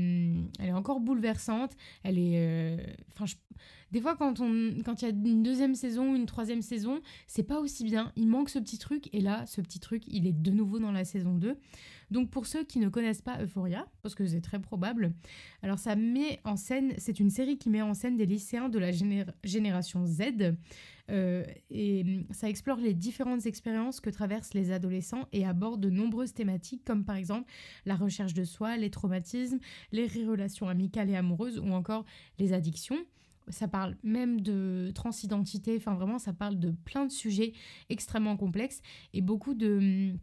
elle 0.58 0.68
est 0.68 0.72
encore 0.72 1.00
bouleversante. 1.00 1.72
Elle 2.02 2.18
est. 2.18 2.96
Enfin, 3.12 3.26
des 3.92 4.00
fois, 4.00 4.16
quand 4.16 4.38
il 4.38 4.82
quand 4.84 5.02
y 5.02 5.04
a 5.04 5.08
une 5.08 5.42
deuxième 5.42 5.74
saison 5.74 6.14
une 6.14 6.26
troisième 6.26 6.62
saison, 6.62 7.00
c'est 7.26 7.42
pas 7.42 7.58
aussi 7.58 7.84
bien. 7.84 8.12
Il 8.16 8.28
manque 8.28 8.48
ce 8.48 8.58
petit 8.58 8.78
truc. 8.78 9.08
Et 9.12 9.20
là, 9.20 9.46
ce 9.46 9.60
petit 9.60 9.80
truc, 9.80 10.04
il 10.06 10.26
est 10.26 10.32
de 10.32 10.50
nouveau 10.50 10.78
dans 10.78 10.92
la 10.92 11.04
saison 11.04 11.34
2. 11.34 11.56
Donc, 12.10 12.30
pour 12.30 12.46
ceux 12.46 12.64
qui 12.64 12.78
ne 12.78 12.88
connaissent 12.88 13.22
pas 13.22 13.40
Euphoria, 13.42 13.86
parce 14.02 14.14
que 14.14 14.26
c'est 14.26 14.40
très 14.40 14.60
probable, 14.60 15.12
alors 15.62 15.78
ça 15.78 15.96
met 15.96 16.40
en 16.44 16.56
scène. 16.56 16.92
C'est 16.98 17.20
une 17.20 17.30
série 17.30 17.58
qui 17.58 17.68
met 17.70 17.82
en 17.82 17.94
scène 17.94 18.16
des 18.16 18.26
lycéens 18.26 18.68
de 18.68 18.78
la 18.78 18.90
génération 19.44 20.06
Z. 20.06 20.54
Euh, 21.10 21.44
et 21.70 22.24
ça 22.30 22.48
explore 22.48 22.78
les 22.78 22.94
différentes 22.94 23.46
expériences 23.46 24.00
que 24.00 24.10
traversent 24.10 24.54
les 24.54 24.70
adolescents 24.70 25.26
et 25.32 25.44
aborde 25.44 25.80
de 25.80 25.90
nombreuses 25.90 26.32
thématiques 26.32 26.84
comme 26.84 27.04
par 27.04 27.16
exemple 27.16 27.50
la 27.86 27.96
recherche 27.96 28.34
de 28.34 28.44
soi, 28.44 28.76
les 28.76 28.90
traumatismes, 28.90 29.58
les 29.92 30.06
relations 30.06 30.68
amicales 30.68 31.10
et 31.10 31.16
amoureuses 31.16 31.58
ou 31.58 31.70
encore 31.72 32.04
les 32.38 32.52
addictions. 32.52 32.98
Ça 33.48 33.66
parle 33.66 33.96
même 34.04 34.42
de 34.42 34.92
transidentité, 34.94 35.76
enfin 35.76 35.94
vraiment 35.94 36.18
ça 36.18 36.32
parle 36.32 36.58
de 36.58 36.70
plein 36.70 37.06
de 37.06 37.10
sujets 37.10 37.52
extrêmement 37.88 38.36
complexes 38.36 38.80
et 39.12 39.22
beaucoup 39.22 39.54
de 39.54 40.14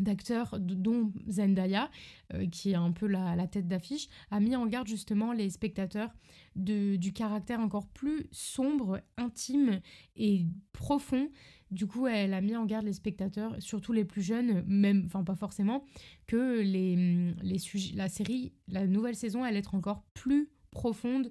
d'acteurs 0.00 0.58
dont 0.58 1.12
Zendaya, 1.28 1.90
euh, 2.34 2.46
qui 2.46 2.72
est 2.72 2.76
un 2.76 2.92
peu 2.92 3.06
la, 3.06 3.46
tête 3.46 3.68
d'affiche, 3.68 4.08
a 4.30 4.40
mis 4.40 4.56
en 4.56 4.66
garde 4.66 4.86
justement 4.86 5.32
les 5.32 5.50
spectateurs 5.50 6.10
de, 6.56 6.96
du 6.96 7.12
caractère 7.12 7.60
encore 7.60 7.86
plus 7.88 8.26
sombre, 8.32 9.00
intime 9.16 9.80
et 10.16 10.46
profond. 10.72 11.28
Du 11.70 11.86
coup, 11.86 12.06
elle 12.06 12.34
a 12.34 12.40
mis 12.40 12.56
en 12.56 12.64
garde 12.64 12.84
les 12.84 12.92
spectateurs, 12.92 13.54
surtout 13.60 13.92
les 13.92 14.04
plus 14.04 14.22
jeunes, 14.22 14.64
même, 14.66 15.02
enfin 15.06 15.24
pas 15.24 15.34
forcément, 15.34 15.84
que 16.26 16.60
les, 16.60 17.34
les 17.42 17.58
sujets, 17.58 17.94
la 17.94 18.08
série, 18.08 18.52
la 18.68 18.86
nouvelle 18.86 19.16
saison, 19.16 19.44
allait 19.44 19.58
être 19.58 19.74
encore 19.74 20.04
plus 20.14 20.50
profonde, 20.70 21.30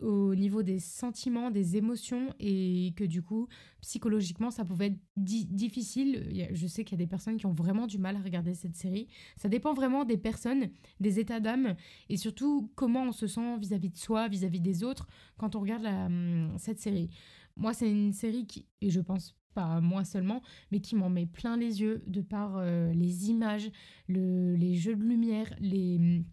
au 0.00 0.34
niveau 0.34 0.62
des 0.62 0.78
sentiments, 0.78 1.50
des 1.50 1.76
émotions 1.76 2.34
et 2.38 2.92
que 2.96 3.04
du 3.04 3.22
coup, 3.22 3.48
psychologiquement, 3.80 4.50
ça 4.50 4.64
pouvait 4.64 4.86
être 4.86 4.98
difficile. 5.16 6.48
Je 6.52 6.66
sais 6.66 6.84
qu'il 6.84 6.98
y 6.98 7.02
a 7.02 7.04
des 7.04 7.10
personnes 7.10 7.36
qui 7.36 7.46
ont 7.46 7.52
vraiment 7.52 7.86
du 7.86 7.98
mal 7.98 8.16
à 8.16 8.20
regarder 8.20 8.54
cette 8.54 8.76
série. 8.76 9.08
Ça 9.36 9.48
dépend 9.48 9.74
vraiment 9.74 10.04
des 10.04 10.16
personnes, 10.16 10.70
des 11.00 11.18
états 11.18 11.40
d'âme 11.40 11.74
et 12.08 12.16
surtout 12.16 12.70
comment 12.74 13.04
on 13.04 13.12
se 13.12 13.26
sent 13.26 13.58
vis-à-vis 13.58 13.90
de 13.90 13.96
soi, 13.96 14.28
vis-à-vis 14.28 14.60
des 14.60 14.82
autres 14.82 15.06
quand 15.36 15.56
on 15.56 15.60
regarde 15.60 15.86
hum, 15.86 16.54
cette 16.58 16.80
série. 16.80 17.10
Moi, 17.56 17.72
c'est 17.72 17.90
une 17.90 18.12
série 18.12 18.46
qui, 18.46 18.66
et 18.80 18.90
je 18.90 19.00
pense 19.00 19.36
pas 19.54 19.80
moi 19.80 20.04
seulement, 20.04 20.42
mais 20.72 20.80
qui 20.80 20.96
m'en 20.96 21.08
met 21.08 21.26
plein 21.26 21.56
les 21.56 21.80
yeux 21.80 22.02
de 22.06 22.20
par 22.20 22.56
euh, 22.56 22.92
les 22.92 23.30
images, 23.30 23.70
le, 24.08 24.56
les 24.56 24.74
jeux 24.74 24.96
de 24.96 25.04
lumière, 25.04 25.54
les 25.60 25.96
hum, 25.98 26.24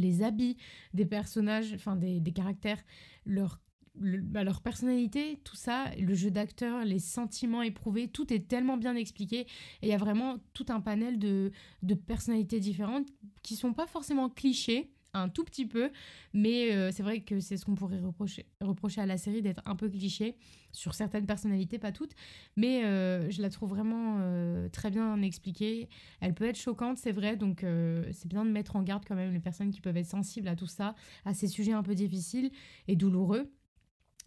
les 0.00 0.22
habits 0.22 0.56
des 0.92 1.06
personnages, 1.06 1.72
enfin 1.74 1.96
des, 1.96 2.32
caractères, 2.32 2.82
leur, 3.26 3.60
bah, 3.96 4.44
leur 4.44 4.60
personnalité, 4.60 5.40
tout 5.44 5.56
ça, 5.56 5.94
le 5.98 6.14
jeu 6.14 6.30
d'acteur, 6.30 6.84
les 6.84 6.98
sentiments 6.98 7.62
éprouvés, 7.62 8.08
tout 8.08 8.32
est 8.32 8.48
tellement 8.48 8.76
bien 8.76 8.96
expliqué. 8.96 9.40
Et 9.40 9.48
il 9.82 9.88
y 9.88 9.94
a 9.94 9.98
vraiment 9.98 10.38
tout 10.52 10.66
un 10.68 10.80
panel 10.80 11.18
de, 11.18 11.52
de 11.82 11.94
personnalités 11.94 12.60
différentes 12.60 13.08
qui 13.42 13.56
sont 13.56 13.72
pas 13.72 13.86
forcément 13.86 14.28
clichés, 14.28 14.93
un 15.14 15.28
tout 15.28 15.44
petit 15.44 15.66
peu, 15.66 15.90
mais 16.32 16.72
euh, 16.72 16.90
c'est 16.92 17.02
vrai 17.02 17.20
que 17.20 17.40
c'est 17.40 17.56
ce 17.56 17.64
qu'on 17.64 17.74
pourrait 17.74 18.00
reprocher, 18.00 18.46
reprocher 18.60 19.00
à 19.00 19.06
la 19.06 19.16
série 19.16 19.42
d'être 19.42 19.62
un 19.64 19.76
peu 19.76 19.88
cliché 19.88 20.36
sur 20.72 20.94
certaines 20.94 21.26
personnalités, 21.26 21.78
pas 21.78 21.92
toutes, 21.92 22.14
mais 22.56 22.84
euh, 22.84 23.30
je 23.30 23.40
la 23.40 23.48
trouve 23.48 23.70
vraiment 23.70 24.18
euh, 24.20 24.68
très 24.68 24.90
bien 24.90 25.22
expliquée. 25.22 25.88
Elle 26.20 26.34
peut 26.34 26.44
être 26.44 26.58
choquante, 26.58 26.98
c'est 26.98 27.12
vrai, 27.12 27.36
donc 27.36 27.64
c'est 28.12 28.28
bien 28.28 28.44
de 28.44 28.50
mettre 28.50 28.76
en 28.76 28.82
garde 28.82 29.04
quand 29.06 29.14
même 29.14 29.32
les 29.32 29.40
personnes 29.40 29.70
qui 29.70 29.80
peuvent 29.80 29.96
être 29.96 30.06
sensibles 30.06 30.48
à 30.48 30.56
tout 30.56 30.66
ça, 30.66 30.94
à 31.24 31.32
ces 31.32 31.46
sujets 31.46 31.72
un 31.72 31.82
peu 31.82 31.94
difficiles 31.94 32.50
et 32.88 32.96
douloureux. 32.96 33.50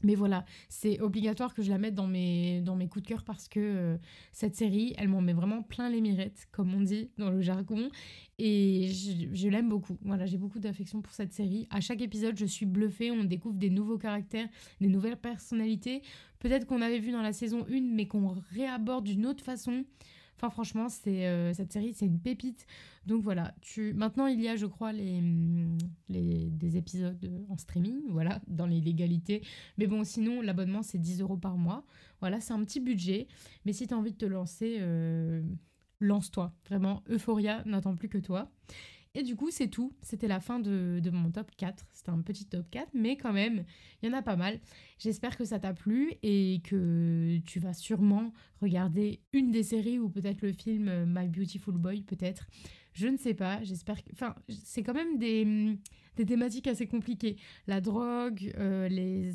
Mais 0.04 0.16
voilà, 0.16 0.46
c'est 0.70 1.00
obligatoire 1.02 1.54
que 1.54 1.62
je 1.62 1.70
la 1.70 1.78
mette 1.78 1.96
dans 1.96 2.08
mes, 2.08 2.62
dans 2.62 2.76
mes 2.76 2.88
coups 2.88 3.04
de 3.04 3.08
cœur 3.08 3.24
parce 3.24 3.48
que 3.48 3.60
euh, 3.60 3.98
cette 4.32 4.56
série, 4.56 4.94
elle 4.98 5.08
m'en 5.08 5.22
met 5.22 5.34
vraiment 5.34 5.64
plein 5.64 5.90
les 5.90 6.02
mirettes, 6.02 6.48
comme 6.52 6.74
on 6.74 6.82
dit 6.82 7.10
dans 7.18 7.32
le 7.32 7.42
jargon. 7.42 7.90
Et 8.40 8.90
je, 8.90 9.50
l'aime 9.50 9.70
beaucoup. 9.70 9.98
Voilà, 10.04 10.28
j'ai 10.28 10.38
beaucoup 10.38 10.60
d'affection 10.60 11.02
pour 11.02 11.14
cette 11.14 11.34
série. 11.34 11.68
À 11.72 11.82
chaque 11.82 12.02
épisode, 12.02 12.38
je 12.38 12.46
suis 12.46 12.68
bluffée. 12.68 13.10
On 13.10 13.24
découvre 13.24 13.58
des 13.58 13.72
nouveaux 13.72 13.98
caractères, 13.98 14.48
des 14.80 14.88
nouvelles 14.88 15.18
personnalités. 15.18 16.04
Peut-être 16.40 16.68
qu'on 16.68 16.82
avait 16.82 17.00
vu 17.00 17.12
dans 17.12 17.24
la 17.24 17.34
saison 17.34 17.66
1, 17.68 17.82
mais 17.82 18.08
qu'on 18.08 18.36
réaborde 18.52 19.06
d'une 19.06 19.26
autre 19.26 19.44
façon. 19.44 19.86
Enfin, 20.38 20.52
franchement, 20.52 20.88
euh, 21.08 21.54
cette 21.54 21.74
série, 21.74 21.94
c'est 21.94 22.06
une 22.06 22.20
pépite. 22.20 22.68
Donc 23.08 23.24
voilà, 23.24 23.56
tu... 23.62 23.94
maintenant 23.94 24.28
il 24.28 24.40
y 24.40 24.48
a, 24.48 24.56
je 24.56 24.68
crois, 24.68 24.92
les, 24.92 25.24
les, 26.10 26.50
des 26.52 26.78
épisodes 26.78 27.46
en 27.50 27.58
streaming, 27.58 28.02
voilà, 28.10 28.40
dans 28.48 28.68
les 28.68 28.80
légalités. 28.80 29.42
Mais 29.78 29.88
bon, 29.88 30.04
sinon, 30.04 30.42
l'abonnement, 30.42 30.84
c'est 30.84 31.00
10 31.00 31.22
euros 31.22 31.38
par 31.38 31.58
mois. 31.58 31.84
Voilà, 32.20 32.40
c'est 32.40 32.54
un 32.54 32.64
petit 32.64 32.80
budget. 32.80 33.28
Mais 33.66 33.74
si 33.74 33.88
tu 33.88 33.94
as 33.94 33.98
envie 33.98 34.12
de 34.12 34.18
te 34.18 34.26
lancer, 34.26 34.78
euh, 34.80 35.42
lance-toi. 36.00 36.54
Vraiment, 36.70 37.04
Euphoria 37.10 37.64
n'attend 37.66 37.96
plus 37.96 38.10
que 38.10 38.20
toi. 38.20 38.52
Et 39.18 39.24
du 39.24 39.36
coup, 39.36 39.50
c'est 39.50 39.68
tout. 39.68 39.92
C'était 40.04 40.28
la 40.28 40.40
fin 40.40 40.60
de, 40.60 41.02
mon 41.12 41.32
top 41.32 41.50
4. 41.58 41.84
C'était 41.92 42.12
un 42.12 42.22
petit 42.22 42.46
top 42.46 42.70
4, 42.70 42.90
mais 42.94 43.18
quand 43.18 43.34
même, 43.34 43.66
il 44.00 44.10
y 44.10 44.14
en 44.14 44.16
a 44.16 44.22
pas 44.22 44.36
mal. 44.36 44.60
J'espère 45.00 45.36
que 45.36 45.44
ça 45.44 45.58
t'a 45.58 45.74
plu 45.74 46.14
et 46.22 46.62
que 46.64 47.40
tu 47.40 47.60
vas 47.60 47.74
sûrement 47.74 48.32
regarder 48.62 49.22
une 49.34 49.50
des 49.50 49.64
séries 49.64 49.98
ou 49.98 50.08
peut-être 50.08 50.44
le 50.44 50.54
film 50.54 50.88
euh, 50.88 51.06
My 51.08 51.28
Beautiful 51.28 51.80
Boy, 51.80 52.04
peut-être. 52.04 52.46
Je 52.94 53.08
ne 53.08 53.18
sais 53.18 53.34
pas. 53.34 53.64
J'espère 53.64 54.04
que. 54.04 54.12
Enfin, 54.14 54.36
c'est 54.50 54.84
quand 54.84 54.94
même 54.94 55.18
des, 55.18 55.80
thématiques 56.24 56.68
assez 56.68 56.86
compliquées. 56.86 57.38
La 57.66 57.82
drogue, 57.82 58.54
euh, 58.60 58.88
les 58.88 59.34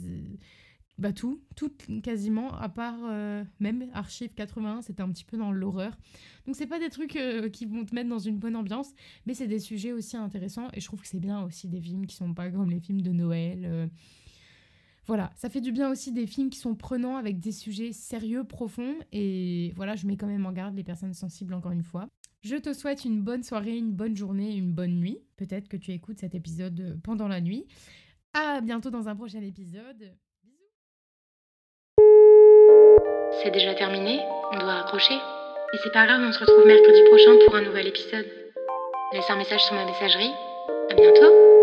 bah 1.02 1.12
tout, 1.12 1.42
tout 1.56 1.70
quasiment, 2.00 2.54
à 2.54 2.68
part 2.68 2.96
euh, 3.10 3.42
même 3.58 3.90
Archive 3.92 4.32
81, 4.34 4.82
c'était 4.82 5.02
un 5.02 5.10
petit 5.10 5.24
peu 5.24 5.36
dans 5.36 5.50
l'horreur. 5.50 5.98
Donc 6.46 6.54
c'est 6.54 6.68
pas 6.68 6.78
des 6.78 6.90
trucs 6.90 7.16
euh, 7.16 7.48
qui 7.48 7.66
vont 7.66 7.84
te 7.84 7.92
mettre 7.92 8.08
dans 8.08 8.20
une 8.20 8.38
bonne 8.38 8.54
ambiance, 8.54 8.94
mais 9.26 9.34
c'est 9.34 9.48
des 9.48 9.58
sujets 9.58 9.92
aussi 9.92 10.16
intéressants 10.16 10.68
et 10.72 10.80
je 10.80 10.86
trouve 10.86 11.00
que 11.00 11.08
c'est 11.08 11.18
bien 11.18 11.42
aussi 11.42 11.66
des 11.66 11.80
films 11.80 12.06
qui 12.06 12.14
sont 12.14 12.32
pas 12.34 12.50
comme 12.50 12.70
les 12.70 12.78
films 12.78 13.00
de 13.00 13.10
Noël. 13.10 13.64
Euh. 13.64 13.86
Voilà, 15.08 15.32
ça 15.34 15.50
fait 15.50 15.60
du 15.60 15.72
bien 15.72 15.90
aussi 15.90 16.12
des 16.12 16.28
films 16.28 16.50
qui 16.50 16.60
sont 16.60 16.76
prenants 16.76 17.16
avec 17.16 17.40
des 17.40 17.50
sujets 17.50 17.92
sérieux, 17.92 18.44
profonds 18.44 18.94
et 19.10 19.72
voilà, 19.74 19.96
je 19.96 20.06
mets 20.06 20.16
quand 20.16 20.28
même 20.28 20.46
en 20.46 20.52
garde 20.52 20.76
les 20.76 20.84
personnes 20.84 21.14
sensibles 21.14 21.52
encore 21.52 21.72
une 21.72 21.82
fois. 21.82 22.06
Je 22.42 22.54
te 22.54 22.72
souhaite 22.72 23.04
une 23.04 23.22
bonne 23.22 23.42
soirée, 23.42 23.76
une 23.76 23.92
bonne 23.92 24.16
journée, 24.16 24.54
une 24.54 24.72
bonne 24.72 25.00
nuit. 25.00 25.18
Peut-être 25.36 25.68
que 25.68 25.76
tu 25.76 25.90
écoutes 25.90 26.20
cet 26.20 26.36
épisode 26.36 27.00
pendant 27.02 27.26
la 27.26 27.40
nuit. 27.40 27.66
À 28.34 28.60
bientôt 28.60 28.90
dans 28.90 29.08
un 29.08 29.16
prochain 29.16 29.42
épisode. 29.42 30.14
C'est 33.40 33.50
déjà 33.50 33.74
terminé, 33.74 34.20
on 34.52 34.58
doit 34.58 34.74
raccrocher. 34.74 35.14
Et 35.14 35.78
c'est 35.82 35.92
pas 35.92 36.06
grave, 36.06 36.20
on 36.22 36.32
se 36.32 36.38
retrouve 36.38 36.66
mercredi 36.66 37.02
prochain 37.04 37.32
pour 37.46 37.54
un 37.56 37.62
nouvel 37.62 37.86
épisode. 37.86 38.26
Laisse 39.12 39.30
un 39.30 39.36
message 39.36 39.64
sur 39.64 39.74
ma 39.74 39.84
messagerie. 39.84 40.32
À 40.90 40.94
bientôt 40.94 41.61